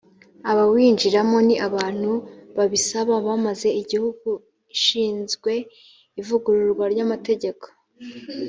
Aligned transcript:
abawinjiramo 0.51 1.37
ni 1.47 1.55
abantu 1.67 2.11
babisaba 2.57 3.13
bamaze 3.25 3.67
igihugu 3.81 4.29
ishinzwe 4.75 5.51
ivugururwa 6.21 6.85
ry 6.93 6.99
amategeko 7.05 7.65